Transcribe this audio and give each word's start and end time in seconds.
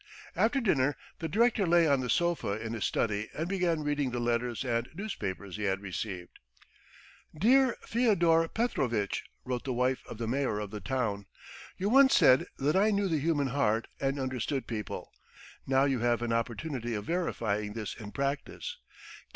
After 0.35 0.59
dinner 0.59 0.97
the 1.19 1.27
director 1.29 1.67
lay 1.67 1.85
on 1.87 1.99
the 1.99 2.09
sofa 2.09 2.53
in 2.59 2.73
his 2.73 2.83
study 2.85 3.29
and 3.35 3.47
began 3.47 3.83
reading 3.83 4.09
the 4.09 4.19
letters 4.19 4.65
and 4.65 4.89
newspapers 4.95 5.57
he 5.57 5.65
had 5.65 5.79
received. 5.79 6.39
"Dear 7.37 7.77
Fyodor 7.85 8.47
Petrovitch," 8.47 9.23
wrote 9.45 9.63
the 9.63 9.73
wife 9.75 10.01
of 10.07 10.17
the 10.17 10.27
Mayor 10.27 10.57
of 10.59 10.71
the 10.71 10.79
town. 10.81 11.27
"You 11.77 11.89
once 11.89 12.15
said 12.15 12.47
that 12.57 12.75
I 12.75 12.89
knew 12.89 13.07
the 13.09 13.19
human 13.19 13.49
heart 13.49 13.85
and 13.99 14.19
understood 14.19 14.65
people. 14.65 15.11
Now 15.67 15.83
you 15.83 15.99
have 15.99 16.23
an 16.23 16.33
opportunity 16.33 16.95
of 16.95 17.05
verifying 17.05 17.73
this 17.73 17.93
in 17.95 18.11
practice. 18.11 18.77